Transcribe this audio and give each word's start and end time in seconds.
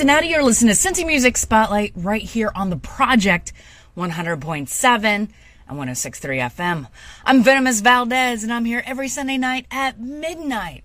Cincinnati. 0.00 0.28
You're 0.28 0.42
listening 0.42 0.74
to 0.74 0.80
Cincy 0.80 1.06
Music 1.06 1.36
Spotlight 1.36 1.92
right 1.94 2.22
here 2.22 2.50
on 2.54 2.70
the 2.70 2.78
project 2.78 3.52
100.7 3.98 5.04
and 5.04 5.28
106.3 5.68 6.40
FM. 6.50 6.86
I'm 7.22 7.42
Venomous 7.42 7.82
Valdez, 7.82 8.42
and 8.42 8.50
I'm 8.50 8.64
here 8.64 8.82
every 8.86 9.08
Sunday 9.08 9.36
night 9.36 9.66
at 9.70 10.00
midnight 10.00 10.84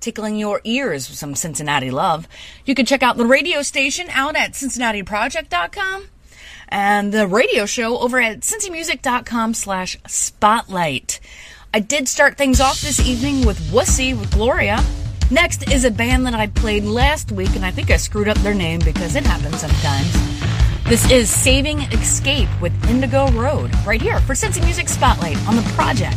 tickling 0.00 0.36
your 0.36 0.62
ears 0.64 1.10
with 1.10 1.18
some 1.18 1.34
Cincinnati 1.34 1.90
love. 1.90 2.26
You 2.64 2.74
can 2.74 2.86
check 2.86 3.02
out 3.02 3.18
the 3.18 3.26
radio 3.26 3.60
station 3.60 4.06
out 4.08 4.36
at 4.36 4.52
cincinnatiproject.com 4.52 6.06
and 6.70 7.12
the 7.12 7.26
radio 7.26 7.66
show 7.66 7.98
over 7.98 8.18
at 8.18 8.40
cincymusic.com 8.40 9.52
slash 9.52 9.98
spotlight. 10.06 11.20
I 11.74 11.80
did 11.80 12.08
start 12.08 12.38
things 12.38 12.58
off 12.58 12.80
this 12.80 13.06
evening 13.06 13.44
with 13.44 13.58
Wussy 13.70 14.18
with 14.18 14.30
Gloria. 14.30 14.82
Next 15.32 15.70
is 15.70 15.84
a 15.84 15.92
band 15.92 16.26
that 16.26 16.34
I 16.34 16.48
played 16.48 16.82
last 16.82 17.30
week, 17.30 17.54
and 17.54 17.64
I 17.64 17.70
think 17.70 17.92
I 17.92 17.98
screwed 17.98 18.28
up 18.28 18.36
their 18.38 18.52
name 18.52 18.80
because 18.84 19.14
it 19.14 19.24
happens 19.24 19.60
sometimes. 19.60 20.12
This 20.86 21.08
is 21.08 21.30
Saving 21.30 21.82
Escape 21.92 22.48
with 22.60 22.72
Indigo 22.90 23.30
Road, 23.30 23.70
right 23.86 24.02
here 24.02 24.18
for 24.22 24.32
Cincy 24.32 24.60
Music 24.64 24.88
Spotlight 24.88 25.36
on 25.46 25.54
the 25.54 25.62
project. 25.76 26.16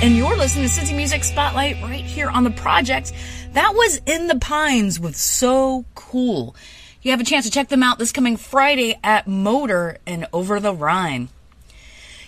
And 0.00 0.16
you're 0.16 0.36
listening 0.36 0.68
to 0.68 0.72
Cincy 0.72 0.96
Music 0.96 1.24
Spotlight 1.24 1.82
right 1.82 2.04
here 2.04 2.30
on 2.30 2.44
the 2.44 2.50
project. 2.50 3.12
That 3.52 3.74
was 3.74 4.00
In 4.06 4.28
the 4.28 4.38
Pines 4.38 5.00
with 5.00 5.16
So 5.16 5.84
Cool. 5.94 6.54
You 7.02 7.10
have 7.10 7.20
a 7.20 7.24
chance 7.24 7.44
to 7.44 7.50
check 7.50 7.68
them 7.68 7.82
out 7.82 7.98
this 7.98 8.12
coming 8.12 8.36
Friday 8.36 8.98
at 9.02 9.26
Motor 9.26 9.98
and 10.06 10.26
Over 10.32 10.60
the 10.60 10.74
Rhine. 10.74 11.28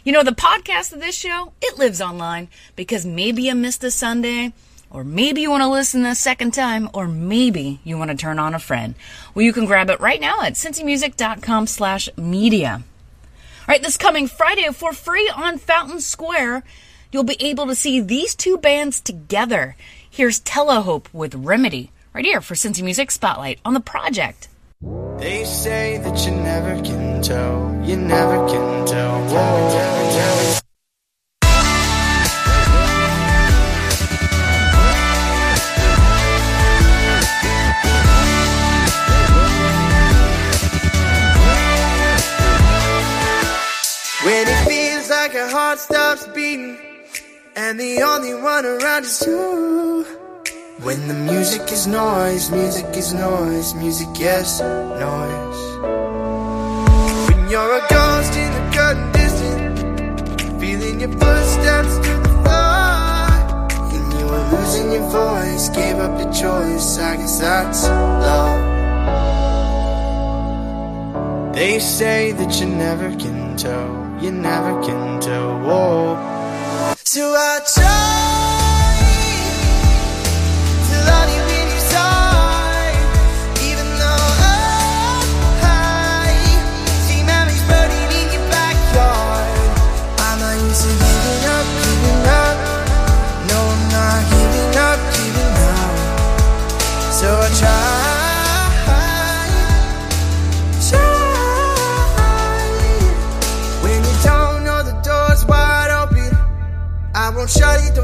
You 0.04 0.12
know, 0.12 0.22
the 0.22 0.32
podcast 0.32 0.92
of 0.92 1.00
this 1.00 1.14
show, 1.14 1.52
it 1.60 1.78
lives 1.78 2.00
online 2.00 2.48
because 2.76 3.04
maybe 3.04 3.42
you 3.42 3.54
missed 3.54 3.84
a 3.84 3.90
Sunday, 3.90 4.52
or 4.90 5.04
maybe 5.04 5.42
you 5.42 5.50
want 5.50 5.62
to 5.62 5.68
listen 5.68 6.04
a 6.04 6.14
second 6.14 6.52
time, 6.52 6.88
or 6.94 7.06
maybe 7.06 7.80
you 7.84 7.98
want 7.98 8.10
to 8.10 8.16
turn 8.16 8.38
on 8.38 8.54
a 8.54 8.58
friend. 8.58 8.94
Well, 9.34 9.44
you 9.44 9.52
can 9.52 9.66
grab 9.66 9.90
it 9.90 10.00
right 10.00 10.20
now 10.20 10.40
at 10.42 10.54
cincymusic.com 10.54 11.66
slash 11.66 12.08
media. 12.16 12.82
All 12.82 13.66
right, 13.68 13.82
this 13.82 13.96
coming 13.96 14.26
Friday 14.26 14.68
for 14.72 14.92
free 14.92 15.30
on 15.34 15.58
Fountain 15.58 16.00
Square, 16.00 16.64
you'll 17.12 17.24
be 17.24 17.36
able 17.40 17.66
to 17.66 17.74
see 17.74 18.00
these 18.00 18.34
two 18.34 18.58
bands 18.58 19.00
together. 19.00 19.76
Here's 20.10 20.40
Telehope 20.40 21.06
with 21.12 21.34
Remedy, 21.34 21.90
right 22.12 22.24
here 22.24 22.40
for 22.40 22.54
Cincy 22.54 22.82
Music 22.82 23.10
Spotlight 23.10 23.60
on 23.64 23.74
the 23.74 23.80
project. 23.80 24.48
They 25.18 25.44
say 25.44 25.98
that 25.98 26.26
you 26.26 26.32
never 26.32 26.82
can 26.82 27.22
tell, 27.22 27.82
you 27.84 27.96
never 27.96 28.48
can 28.48 28.86
tell. 28.86 29.00
When 44.22 44.46
it 44.46 44.68
feels 44.68 45.08
like 45.08 45.32
your 45.32 45.48
heart 45.48 45.78
stops 45.78 46.26
beating, 46.28 46.76
and 47.56 47.78
the 47.80 48.02
only 48.02 48.34
one 48.34 48.64
around 48.64 49.04
is 49.04 49.22
you. 49.26 50.06
When 50.82 51.08
the 51.08 51.14
music 51.14 51.70
is 51.70 51.86
noise, 51.86 52.50
music 52.50 52.86
is 52.96 53.12
noise, 53.12 53.74
music 53.74 54.08
yes, 54.18 54.60
noise. 54.60 55.60
When 57.28 57.48
you're 57.50 57.76
a 57.76 57.80
ghost 57.88 58.36
in 58.36 58.52
the 58.56 58.70
curtain 58.76 59.12
distant, 59.12 60.60
feeling 60.60 61.00
your 61.00 61.12
footsteps 61.12 61.94
to 61.96 62.12
the 62.24 62.28
floor. 62.42 63.30
And 63.94 64.12
you 64.18 64.26
were 64.26 64.44
losing 64.56 64.92
your 64.92 65.08
voice, 65.10 65.68
gave 65.70 65.96
up 65.96 66.18
the 66.18 66.30
choice, 66.32 66.98
I 66.98 67.16
guess 67.16 67.40
that's 67.40 67.84
love. 67.84 68.70
They 71.54 71.78
say 71.78 72.32
that 72.32 72.60
you 72.60 72.66
never 72.66 73.14
can 73.16 73.56
tell, 73.56 74.18
you 74.22 74.32
never 74.32 74.82
can 74.82 75.20
tell, 75.20 75.58
whoa. 75.60 76.39
So 77.12 77.34
I 77.34 77.58
try 77.66 79.00
to 80.86 80.96
love 81.10 81.49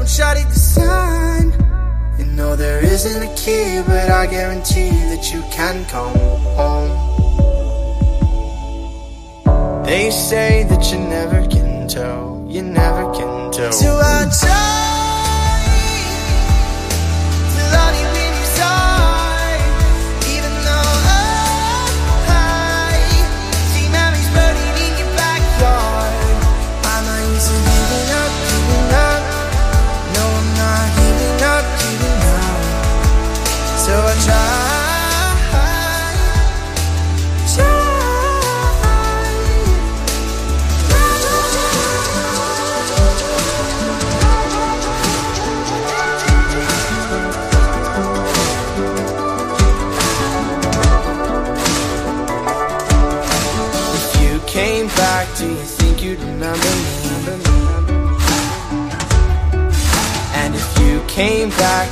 shut 0.07 0.37
it 0.37 0.47
this. 0.47 0.77
You 2.17 2.25
know 2.25 2.55
there 2.55 2.83
isn't 2.83 3.21
a 3.21 3.35
key, 3.35 3.81
but 3.85 4.09
I 4.09 4.25
guarantee 4.27 4.89
that 5.11 5.33
you 5.33 5.41
can 5.51 5.85
come 5.85 6.17
home. 6.55 6.91
They 9.85 10.09
say 10.11 10.63
that 10.63 10.91
you 10.91 10.99
never 10.99 11.45
can 11.47 11.87
tell, 11.87 12.45
you 12.47 12.61
never 12.63 13.13
can 13.13 13.51
tell. 13.51 13.71
So 13.71 13.99
I 14.03 14.29
try 14.39 14.96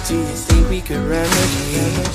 do 0.08 0.16
you 0.16 0.24
think 0.24 0.70
we 0.70 0.82
could 0.82 0.98
remedy? 0.98 2.15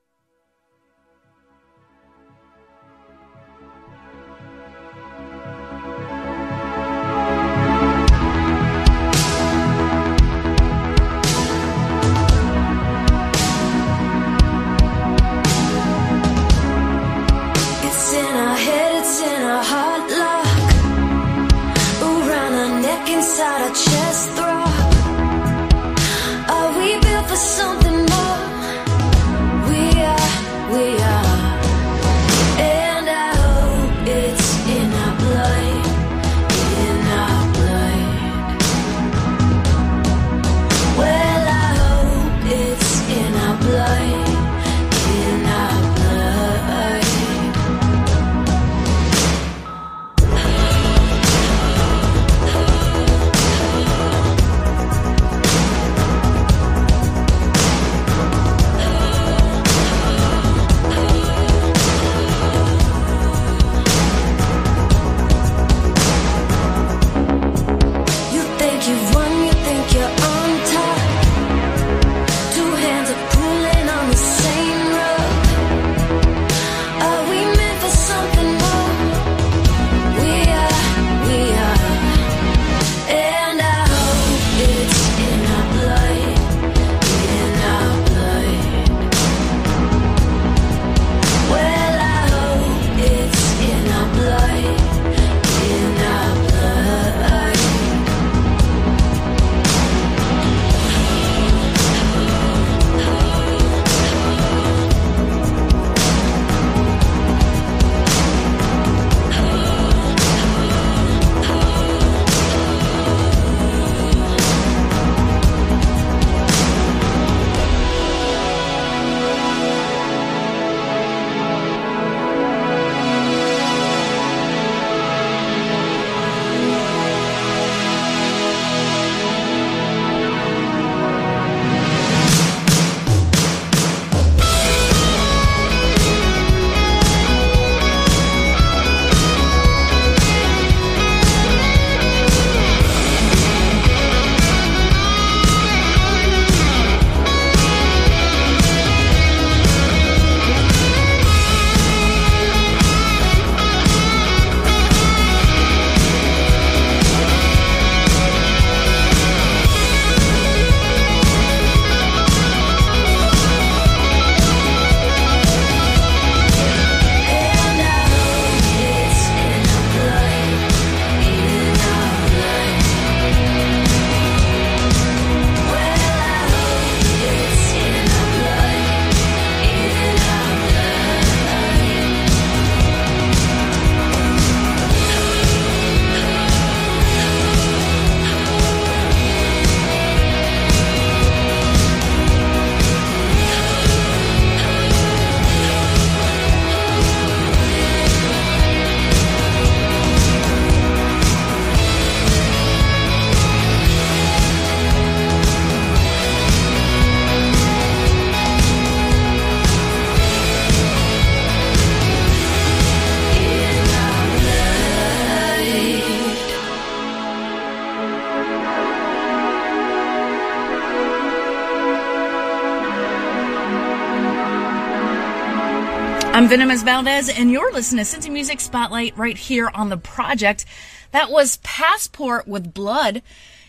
I'm 226.33 226.47
Venomous 226.47 226.81
Valdez, 226.81 227.27
and 227.27 227.51
you're 227.51 227.73
listening 227.73 228.05
to 228.05 228.09
Cincy 228.09 228.31
Music 228.31 228.61
Spotlight 228.61 229.17
right 229.17 229.37
here 229.37 229.69
on 229.73 229.89
The 229.89 229.97
Project. 229.97 230.63
That 231.11 231.29
was 231.29 231.57
Passport 231.57 232.47
with 232.47 232.73
Blood. 232.73 233.21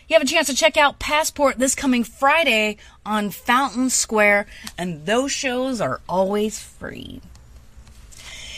You 0.07 0.13
have 0.13 0.21
a 0.21 0.25
chance 0.25 0.47
to 0.47 0.55
check 0.55 0.77
out 0.77 0.97
Passport 0.97 1.59
this 1.59 1.75
coming 1.75 2.05
Friday 2.05 2.77
on 3.05 3.31
Fountain 3.31 3.89
Square, 3.89 4.45
and 4.77 5.05
those 5.05 5.29
shows 5.29 5.81
are 5.81 5.99
always 6.07 6.57
free. 6.57 7.19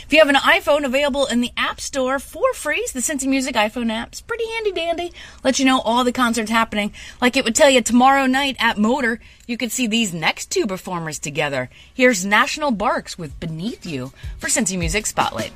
If 0.06 0.14
you 0.14 0.20
have 0.20 0.30
an 0.30 0.36
iPhone 0.36 0.86
available 0.86 1.26
in 1.26 1.42
the 1.42 1.52
App 1.58 1.82
Store 1.82 2.20
for 2.20 2.54
free, 2.54 2.88
the 2.94 3.00
Cincy 3.00 3.28
Music 3.28 3.56
iPhone 3.56 3.92
app 3.92 4.14
is 4.14 4.22
pretty 4.22 4.48
handy 4.52 4.72
dandy. 4.72 5.12
Let 5.44 5.58
you 5.58 5.66
know 5.66 5.80
all 5.80 6.04
the 6.04 6.12
concerts 6.12 6.52
happening. 6.52 6.94
Like 7.20 7.36
it 7.36 7.44
would 7.44 7.56
tell 7.56 7.72
you 7.72 7.82
tomorrow 7.82 8.28
night 8.28 8.56
at 8.60 8.78
Motor, 8.78 9.20
you 9.48 9.58
could 9.58 9.72
see 9.72 9.88
these 9.88 10.14
next 10.14 10.52
two 10.52 10.68
performers 10.68 11.18
together. 11.18 11.72
Here's 11.92 12.24
National 12.24 12.70
Barks 12.70 13.18
with 13.18 13.40
Beneath 13.40 13.84
You 13.84 14.14
for 14.38 14.48
Cincy 14.48 14.78
Music 14.78 15.08
Spotlight. 15.08 15.52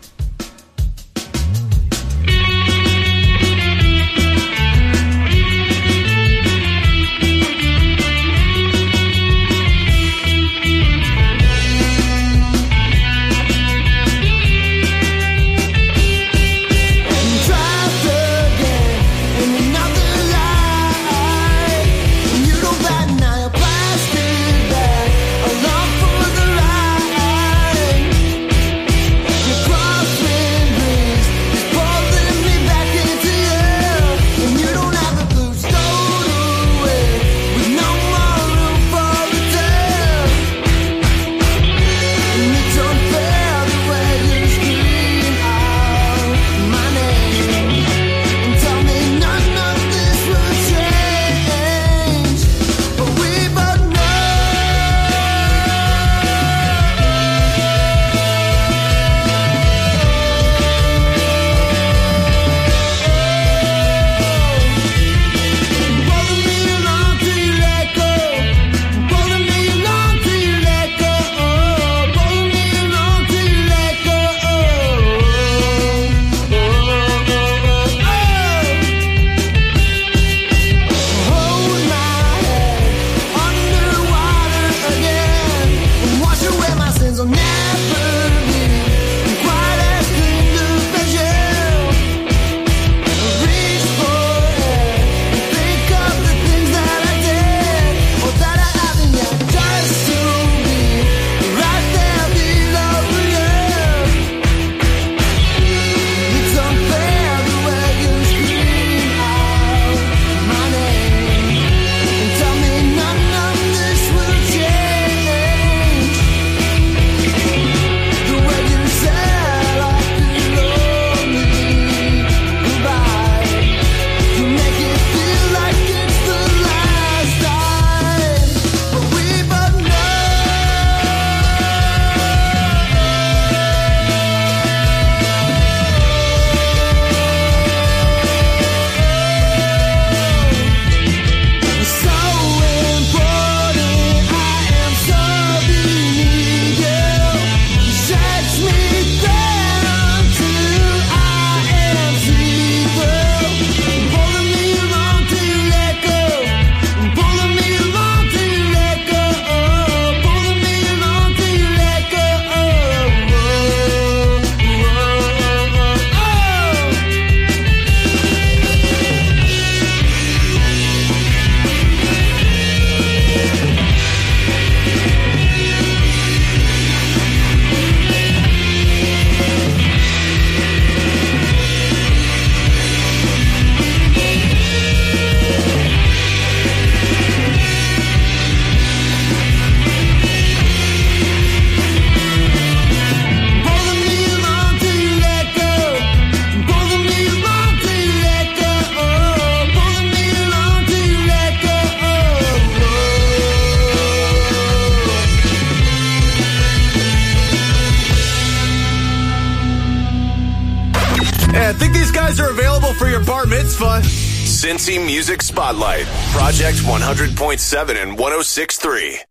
for 213.00 213.08
your 213.08 213.24
bar 213.24 213.46
mitzvah. 213.46 214.02
Cincy 214.04 215.04
Music 215.04 215.42
Spotlight, 215.42 216.06
Project 216.34 216.80
100.7 216.80 218.04
and 218.04 218.18
106.3. 218.18 219.29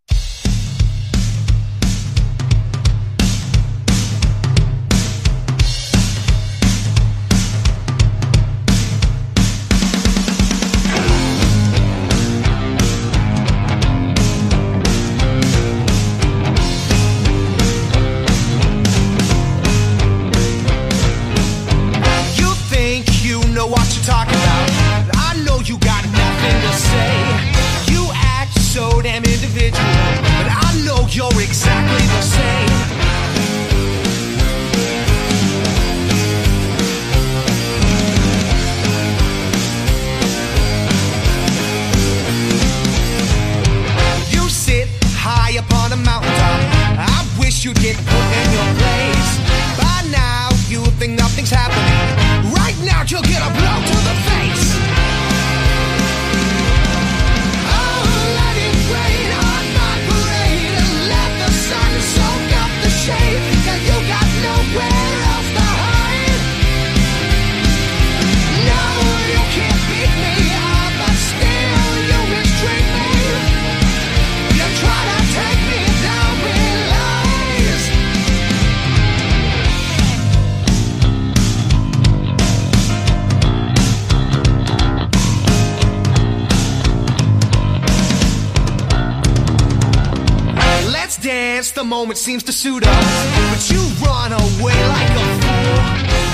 dance, 91.20 91.72
the 91.72 91.84
moment 91.84 92.18
seems 92.18 92.42
to 92.44 92.52
suit 92.52 92.86
us. 92.86 93.26
But 93.50 93.70
you 93.70 93.80
run 94.04 94.32
away 94.32 94.78
like 94.88 95.10
a 95.10 95.26
fool. 95.40 95.78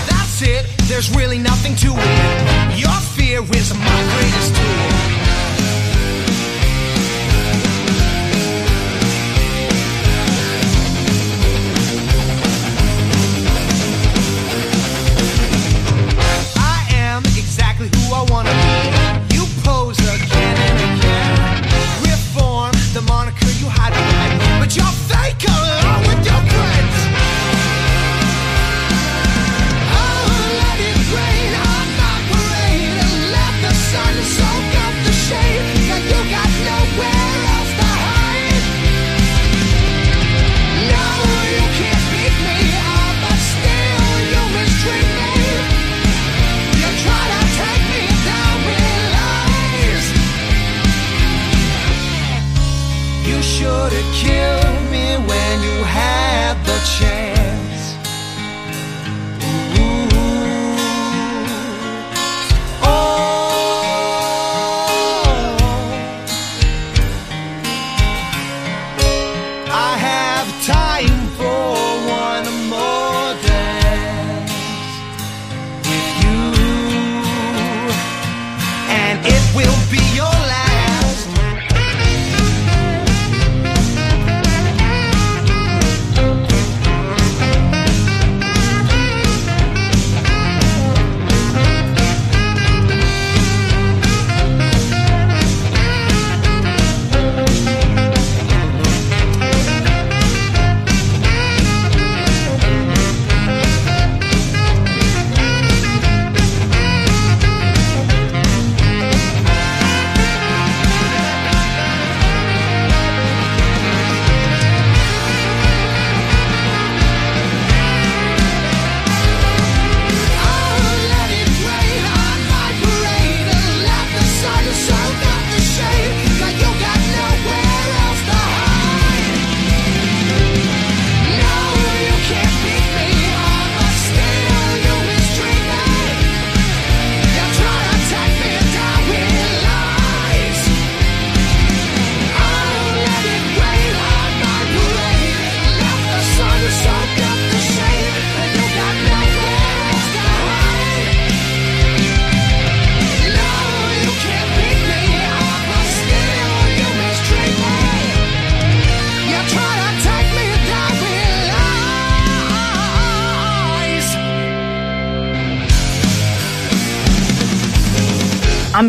That's 0.08 0.42
it, 0.42 0.66
there's 0.88 1.14
really 1.14 1.38
nothing 1.38 1.76
to 1.76 1.88
it. 1.88 2.78
Your 2.78 3.00
fear 3.16 3.42
is 3.42 3.74
my 3.74 4.16
greatest 4.16 4.54
tool. 4.56 5.13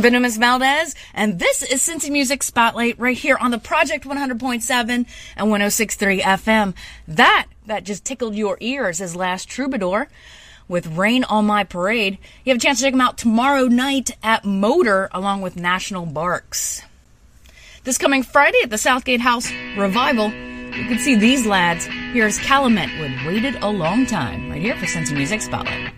Venomous 0.05 0.37
Valdez, 0.37 0.93
and 1.15 1.39
this 1.39 1.63
is 1.63 1.81
Cincy 1.81 2.11
Music 2.11 2.43
Spotlight 2.43 2.99
right 2.99 3.17
here 3.17 3.37
on 3.37 3.49
the 3.49 3.57
Project 3.57 4.05
100.7 4.05 4.87
and 4.87 5.07
106.3 5.47 6.21
FM. 6.21 6.75
That, 7.07 7.47
that 7.65 7.85
just 7.85 8.05
tickled 8.05 8.35
your 8.35 8.55
ears 8.59 9.01
is 9.01 9.15
Last 9.15 9.49
Troubadour 9.49 10.07
with 10.67 10.95
Rain 10.95 11.23
on 11.23 11.47
My 11.47 11.63
Parade. 11.63 12.19
You 12.43 12.51
have 12.51 12.57
a 12.57 12.61
chance 12.61 12.77
to 12.77 12.85
check 12.85 12.93
them 12.93 13.01
out 13.01 13.17
tomorrow 13.17 13.65
night 13.65 14.11
at 14.21 14.45
Motor 14.45 15.09
along 15.11 15.41
with 15.41 15.55
National 15.55 16.05
Barks. 16.05 16.83
This 17.83 17.97
coming 17.97 18.21
Friday 18.21 18.59
at 18.61 18.69
the 18.69 18.77
Southgate 18.77 19.21
House 19.21 19.51
Revival, 19.75 20.29
you 20.29 20.85
can 20.85 20.99
see 20.99 21.15
these 21.15 21.47
lads. 21.47 21.87
Here's 22.13 22.37
Calumet 22.37 22.91
with 22.99 23.25
Waited 23.25 23.55
a 23.63 23.71
Long 23.71 24.05
Time 24.05 24.51
right 24.51 24.61
here 24.61 24.75
for 24.75 24.85
Cincy 24.85 25.15
Music 25.15 25.41
Spotlight. 25.41 25.95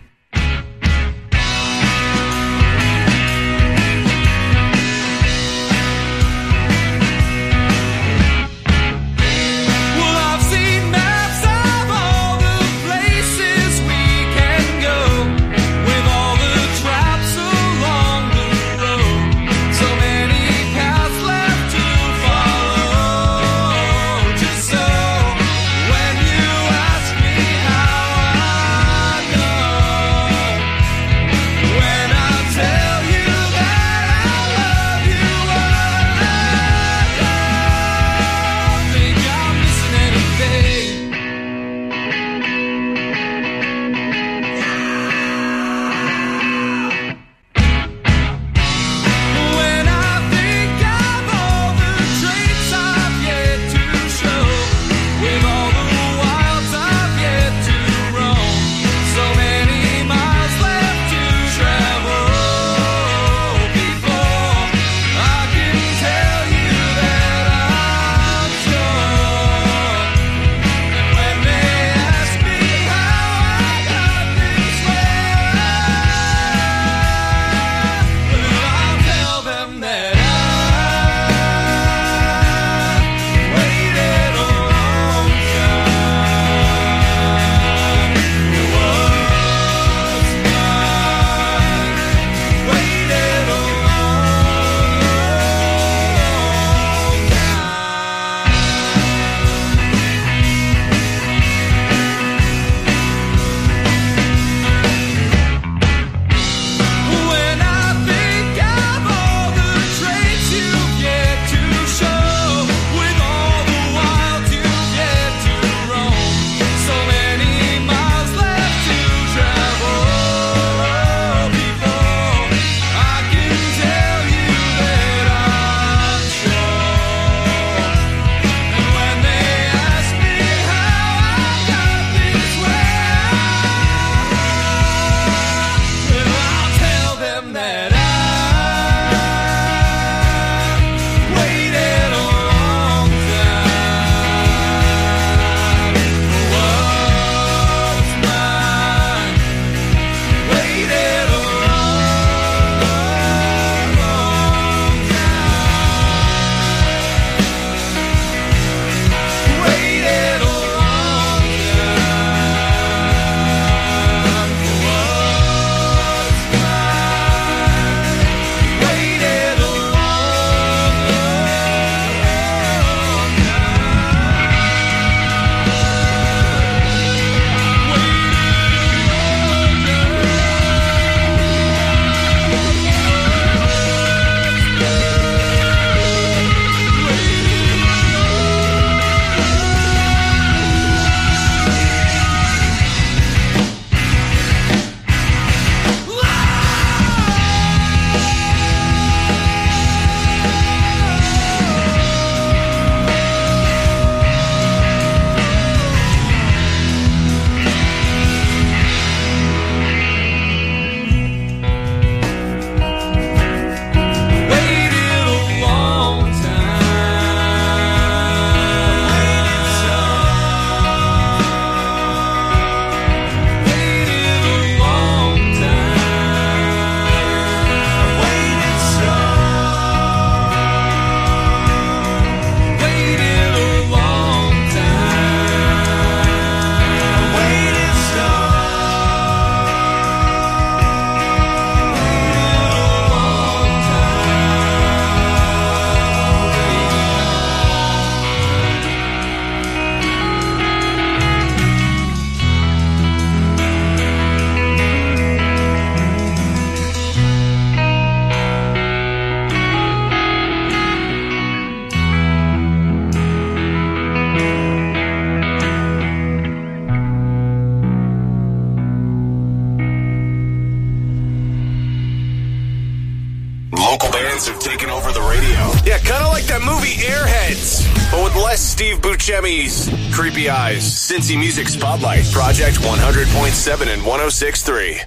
Movie 276.88 277.02
Airheads, 277.02 278.10
but 278.10 278.24
with 278.24 278.36
less 278.36 278.60
Steve 278.60 279.00
Buscemi's 279.00 279.90
creepy 280.14 280.48
eyes. 280.48 280.82
Cincy 280.82 281.38
Music 281.38 281.68
Spotlight, 281.68 282.24
Project 282.32 282.78
100.7 282.78 283.92
and 283.92 284.02
106.3. 284.02 285.04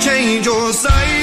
change 0.00 0.46
your 0.46 0.72
side. 0.72 1.17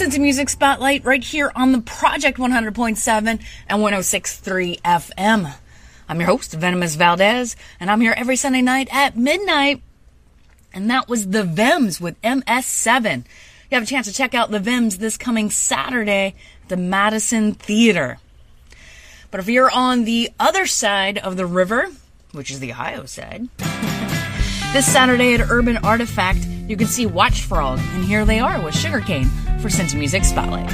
Is 0.00 0.14
Cincy 0.14 0.20
Music 0.20 0.48
Spotlight 0.48 1.04
right 1.04 1.24
here 1.24 1.50
on 1.56 1.72
the 1.72 1.80
Project 1.80 2.38
100.7 2.38 3.26
and 3.26 3.82
106.3 3.82 4.80
FM. 4.82 5.54
I'm 6.08 6.20
your 6.20 6.28
host, 6.28 6.52
Venomous 6.52 6.94
Valdez, 6.94 7.56
and 7.80 7.90
I'm 7.90 8.00
here 8.00 8.14
every 8.16 8.36
Sunday 8.36 8.62
night 8.62 8.88
at 8.92 9.16
midnight. 9.16 9.82
And 10.72 10.88
that 10.88 11.08
was 11.08 11.28
the 11.28 11.42
Vems 11.42 12.00
with 12.00 12.20
MS7. 12.22 13.24
You 13.70 13.74
have 13.74 13.82
a 13.82 13.86
chance 13.86 14.06
to 14.06 14.12
check 14.12 14.34
out 14.34 14.52
the 14.52 14.60
Vems 14.60 14.98
this 14.98 15.16
coming 15.16 15.50
Saturday 15.50 16.34
at 16.62 16.68
the 16.68 16.76
Madison 16.76 17.54
Theater. 17.54 18.18
But 19.32 19.40
if 19.40 19.48
you're 19.48 19.70
on 19.70 20.04
the 20.04 20.30
other 20.38 20.66
side 20.66 21.18
of 21.18 21.36
the 21.36 21.46
river, 21.46 21.88
which 22.30 22.52
is 22.52 22.60
the 22.60 22.70
Ohio 22.70 23.06
side, 23.06 23.48
this 24.72 24.86
Saturday 24.86 25.34
at 25.34 25.50
Urban 25.50 25.78
Artifact, 25.78 26.46
you 26.68 26.76
can 26.76 26.86
see 26.86 27.06
Watch 27.06 27.42
Frog, 27.42 27.78
and 27.94 28.04
here 28.04 28.26
they 28.26 28.38
are 28.38 28.60
with 28.60 28.76
Sugarcane 28.76 29.24
for 29.60 29.68
Cincy 29.68 29.98
Music 29.98 30.22
Spotlight. 30.22 30.68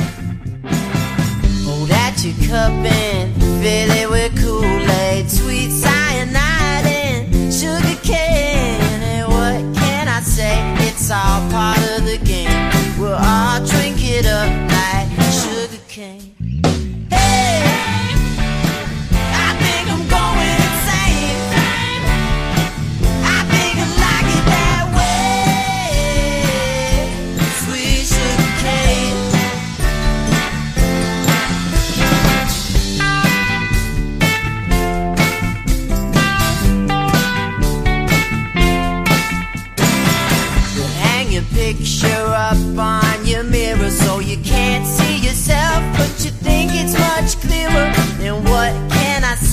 Oh, 0.64 1.64
Hold 1.64 1.90
out 1.92 2.24
your 2.24 2.34
cup 2.48 2.72
and 2.72 3.32
fill 3.62 3.90
it 3.90 4.10
with 4.10 4.42
Kool-Aid, 4.42 5.30
sweet 5.30 5.70
cyanide 5.70 6.84
and 6.84 7.54
sugar 7.54 8.00
cane. 8.02 8.80
And 9.02 9.28
what 9.28 9.76
can 9.80 10.08
I 10.08 10.20
say? 10.20 10.58
It's 10.88 11.10
all 11.10 11.48
part 11.50 11.78
of 11.78 12.04
the 12.04 12.18
game. 12.24 12.50
We'll 12.98 13.14
all 13.14 13.64
drink 13.64 13.98
it 14.00 14.26
up 14.26 14.50
like 14.70 15.08
sugar 15.30 16.33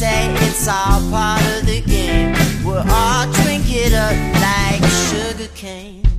say? 0.02 0.34
It's 0.48 0.68
all 0.68 1.00
part 1.12 1.42
of 1.56 1.68
the 1.68 1.80
game. 1.82 2.34
We'll 2.66 2.84
all 2.90 3.32
drink 3.44 3.66
it 3.68 3.94
up 3.94 4.16
like 4.42 4.84
sugar 5.08 5.52
cane. 5.54 6.11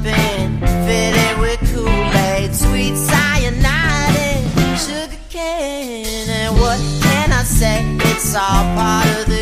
fitted 0.00 1.38
with 1.38 1.60
Kool-Aid, 1.72 2.54
sweet 2.54 2.96
cyanide 2.96 4.78
sugar 4.78 5.16
cane. 5.28 6.28
And 6.28 6.54
what 6.56 6.78
can 7.02 7.32
I 7.32 7.42
say? 7.42 7.84
It's 8.10 8.34
all 8.34 8.64
part 8.74 9.06
of 9.20 9.26
the 9.26 9.41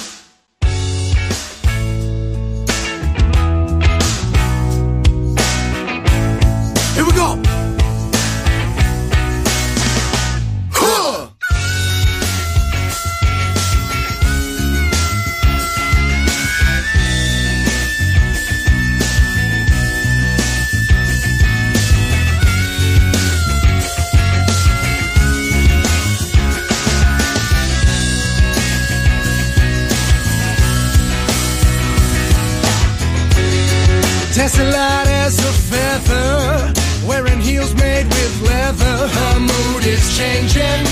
Testing 34.33 34.71
light 34.71 35.07
as 35.07 35.37
a 35.39 35.51
feather, 35.51 36.73
wearing 37.05 37.41
heels 37.41 37.75
made 37.75 38.05
with 38.05 38.41
leather. 38.47 39.07
Her 39.09 39.39
mood 39.41 39.83
is 39.85 40.17
changing 40.17 40.85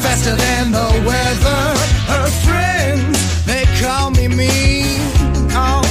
faster 0.00 0.34
than 0.34 0.72
the 0.72 0.88
weather. 1.06 1.62
Her 2.08 2.26
friends, 2.46 3.44
they 3.44 3.64
call 3.82 4.10
me 4.12 4.28
mean. 4.28 5.00
Oh, 5.52 5.84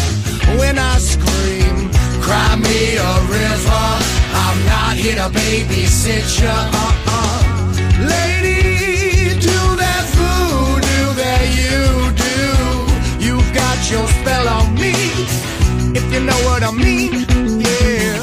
when 0.58 0.80
I 0.80 0.98
scream, 0.98 1.92
cry 2.26 2.56
me 2.56 2.98
a 2.98 3.14
river. 3.30 3.86
I'm 4.44 4.60
not 4.66 4.98
here 4.98 5.16
to 5.16 5.30
babysit 5.30 6.42
ya. 6.42 6.56
Uh-uh. 6.74 7.38
Lady, 8.02 9.40
do 9.40 9.60
that 9.84 10.04
voodoo 10.18 11.06
that 11.22 11.44
you 11.60 11.78
do. 12.26 13.26
You've 13.26 13.54
got 13.54 13.78
your 13.92 14.08
spell 14.08 14.48
on 14.50 14.74
me 14.74 15.48
you 16.18 16.26
know 16.26 16.42
what 16.50 16.64
I 16.64 16.72
mean. 16.72 17.14
Yeah. 17.62 18.18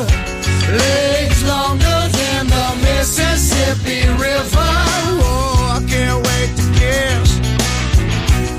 Legs 0.83 1.41
longer 1.47 2.01
than 2.19 2.47
the 2.51 2.69
Mississippi 2.83 4.03
River. 4.19 4.73
Whoa, 5.21 5.79
I 5.79 5.81
can't 5.87 6.19
wait 6.27 6.51
to 6.59 6.65
kiss 6.81 7.29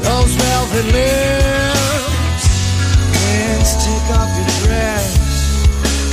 those 0.08 0.32
velvet 0.40 0.88
lips. 0.96 2.46
Hands, 3.20 3.72
take 3.84 4.08
off 4.16 4.32
your 4.40 4.52
dress 4.64 5.08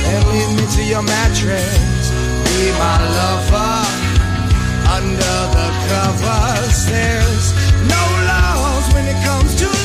and 0.09 0.21
lead 0.31 0.49
me 0.59 0.65
to 0.75 0.83
your 0.83 1.03
mattress. 1.03 2.03
Be 2.43 2.71
my 2.75 2.97
lover 3.19 3.75
under 4.97 5.37
the 5.55 5.67
covers. 5.87 6.77
There's 6.91 7.47
no 7.87 8.03
laws 8.27 8.85
when 8.93 9.05
it 9.07 9.19
comes 9.23 9.55
to 9.61 9.82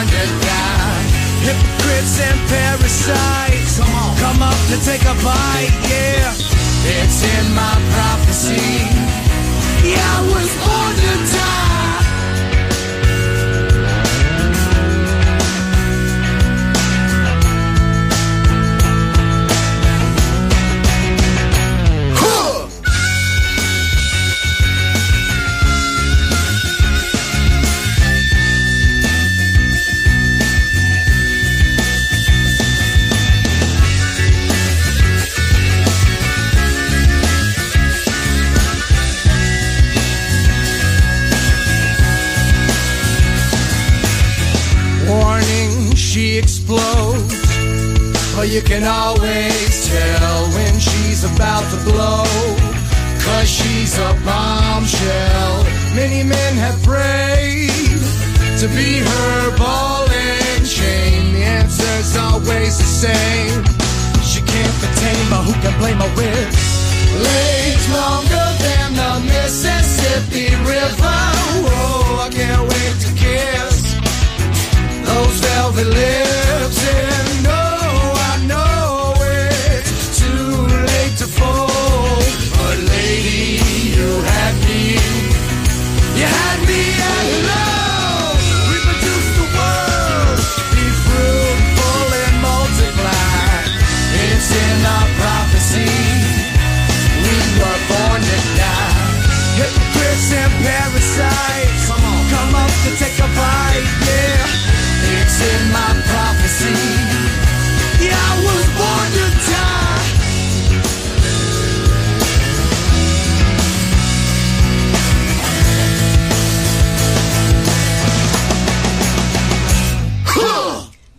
were 0.00 0.06
born 0.06 0.20
to 0.20 0.46
die. 0.46 1.04
Hypocrites 1.44 2.20
and 2.20 2.40
parasites. 2.48 3.78
Come 4.20 4.42
up 4.42 4.56
to 4.68 4.76
take 4.84 5.02
a 5.02 5.14
bite, 5.22 5.76
yeah. 5.88 6.34
It's 6.84 7.22
in 7.22 7.54
my 7.54 7.74
prophecy. 7.94 8.86
Yeah, 9.88 10.16
I 10.16 10.22
was 10.32 10.50
born 10.64 10.94
to 10.96 11.32
die. 11.32 11.79
But 48.40 48.48
you 48.48 48.62
can 48.62 48.84
always 48.84 49.86
tell 49.86 50.48
when 50.56 50.80
she's 50.80 51.24
about 51.24 51.60
to 51.72 51.76
blow. 51.84 52.24
Cause 53.20 53.46
she's 53.46 53.98
a 53.98 54.16
bombshell. 54.24 55.64
Many 55.94 56.22
men 56.24 56.54
have 56.56 56.82
prayed 56.82 58.00
to 58.56 58.66
be 58.72 59.04
her 59.04 59.58
ball 59.58 60.08
and 60.08 60.64
chain. 60.64 61.34
The 61.34 61.44
answer's 61.60 62.16
always 62.16 62.78
the 62.80 62.88
same. 63.04 63.60
She 64.24 64.40
can't 64.40 64.76
contain, 64.80 65.20
but 65.28 65.44
who 65.44 65.52
can 65.60 65.76
blame 65.78 66.00
her 66.00 66.12
with? 66.16 66.48
Legs 67.20 67.86
longer 67.92 68.48
than 68.64 68.88
the 68.96 69.12
Mississippi 69.28 70.48
River. 70.64 71.20
Whoa, 71.68 72.24
I 72.24 72.30
can't 72.32 72.62
wait 72.72 72.96
to 73.04 73.10
kiss 73.20 74.00
those 75.04 75.36
velvet 75.44 75.88
lips 75.88 76.88
and 76.88 77.19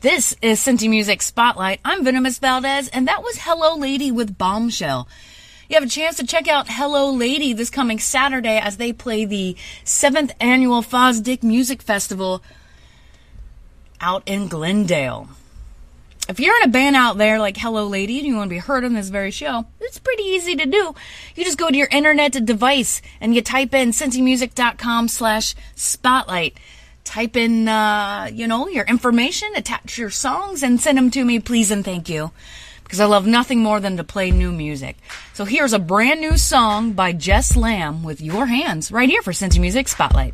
This 0.01 0.35
is 0.41 0.59
Cincy 0.59 0.89
Music 0.89 1.21
Spotlight. 1.21 1.79
I'm 1.85 2.03
Venomous 2.03 2.39
Valdez, 2.39 2.87
and 2.87 3.07
that 3.07 3.21
was 3.21 3.37
Hello 3.37 3.75
Lady 3.75 4.09
with 4.09 4.35
Bombshell. 4.35 5.07
You 5.69 5.75
have 5.75 5.83
a 5.83 5.87
chance 5.87 6.17
to 6.17 6.25
check 6.25 6.47
out 6.47 6.65
Hello 6.67 7.11
Lady 7.11 7.53
this 7.53 7.69
coming 7.69 7.99
Saturday 7.99 8.57
as 8.57 8.77
they 8.77 8.93
play 8.93 9.25
the 9.25 9.55
7th 9.85 10.31
annual 10.39 10.81
Fosdick 10.81 11.43
Music 11.43 11.83
Festival 11.83 12.41
out 13.99 14.23
in 14.25 14.47
Glendale. 14.47 15.29
If 16.27 16.39
you're 16.39 16.57
in 16.57 16.63
a 16.63 16.73
band 16.73 16.95
out 16.95 17.19
there 17.19 17.37
like 17.37 17.57
Hello 17.57 17.85
Lady 17.85 18.17
and 18.17 18.27
you 18.27 18.35
want 18.35 18.49
to 18.49 18.55
be 18.55 18.57
heard 18.57 18.83
on 18.83 18.95
this 18.95 19.09
very 19.09 19.29
show, 19.29 19.67
it's 19.79 19.99
pretty 19.99 20.23
easy 20.23 20.55
to 20.55 20.65
do. 20.65 20.95
You 21.35 21.45
just 21.45 21.59
go 21.59 21.69
to 21.69 21.77
your 21.77 21.89
internet 21.91 22.31
device 22.43 23.03
and 23.19 23.35
you 23.35 23.43
type 23.43 23.75
in 23.75 23.91
cincymusic.com 23.91 25.09
slash 25.09 25.53
spotlight. 25.75 26.57
Type 27.03 27.35
in, 27.35 27.67
uh, 27.67 28.29
you 28.31 28.47
know, 28.47 28.67
your 28.67 28.85
information, 28.85 29.49
attach 29.55 29.97
your 29.97 30.09
songs, 30.09 30.63
and 30.63 30.79
send 30.79 30.97
them 30.97 31.11
to 31.11 31.25
me, 31.25 31.39
please 31.39 31.71
and 31.71 31.83
thank 31.83 32.09
you. 32.09 32.31
Because 32.83 32.99
I 32.99 33.05
love 33.05 33.25
nothing 33.25 33.59
more 33.59 33.79
than 33.79 33.97
to 33.97 34.03
play 34.03 34.31
new 34.31 34.51
music. 34.51 34.97
So 35.33 35.45
here's 35.45 35.73
a 35.73 35.79
brand 35.79 36.19
new 36.19 36.37
song 36.37 36.91
by 36.91 37.13
Jess 37.13 37.55
Lamb 37.55 38.03
with 38.03 38.21
Your 38.21 38.45
Hands 38.45 38.91
right 38.91 39.09
here 39.09 39.21
for 39.21 39.31
Cincy 39.31 39.59
Music 39.59 39.87
Spotlight. 39.87 40.33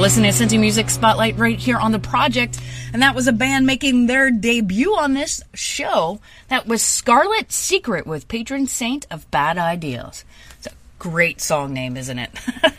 listening 0.00 0.32
to 0.32 0.36
Cincy 0.44 0.58
Music 0.58 0.88
Spotlight 0.88 1.36
right 1.36 1.58
here 1.58 1.76
on 1.76 1.92
the 1.92 1.98
project, 1.98 2.58
and 2.94 3.02
that 3.02 3.14
was 3.14 3.26
a 3.26 3.32
band 3.32 3.66
making 3.66 4.06
their 4.06 4.30
debut 4.30 4.96
on 4.96 5.12
this 5.12 5.42
show. 5.52 6.20
That 6.48 6.66
was 6.66 6.80
Scarlet 6.80 7.52
Secret 7.52 8.06
with 8.06 8.26
Patron 8.26 8.66
Saint 8.66 9.06
of 9.10 9.30
Bad 9.30 9.58
Ideas. 9.58 10.24
It's 10.56 10.68
a 10.68 10.72
great 10.98 11.42
song 11.42 11.74
name, 11.74 11.98
isn't 11.98 12.18
it? 12.18 12.30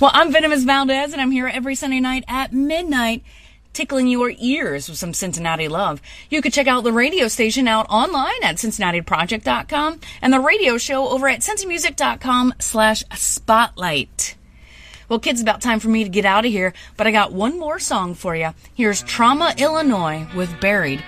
well, 0.00 0.10
I'm 0.14 0.32
Venomous 0.32 0.64
Valdez, 0.64 1.12
and 1.12 1.20
I'm 1.20 1.30
here 1.30 1.46
every 1.46 1.74
Sunday 1.74 2.00
night 2.00 2.24
at 2.26 2.54
midnight 2.54 3.22
tickling 3.74 4.08
your 4.08 4.32
ears 4.38 4.88
with 4.88 4.96
some 4.96 5.12
Cincinnati 5.12 5.68
love. 5.68 6.00
You 6.30 6.40
can 6.40 6.52
check 6.52 6.66
out 6.66 6.84
the 6.84 6.92
radio 6.92 7.28
station 7.28 7.68
out 7.68 7.86
online 7.90 8.42
at 8.42 8.56
cincinnatiproject.com 8.56 10.00
and 10.22 10.32
the 10.32 10.40
radio 10.40 10.78
show 10.78 11.08
over 11.10 11.28
at 11.28 11.40
cincymusic.com 11.40 12.54
slash 12.60 13.04
spotlight. 13.14 14.37
Well, 15.08 15.18
kids, 15.18 15.40
about 15.40 15.62
time 15.62 15.80
for 15.80 15.88
me 15.88 16.04
to 16.04 16.10
get 16.10 16.26
out 16.26 16.44
of 16.44 16.50
here, 16.50 16.74
but 16.98 17.06
I 17.06 17.12
got 17.12 17.32
one 17.32 17.58
more 17.58 17.78
song 17.78 18.14
for 18.14 18.36
you. 18.36 18.50
Here's 18.74 19.02
Trauma, 19.02 19.54
Illinois 19.56 20.26
with 20.36 20.60
Buried 20.60 21.02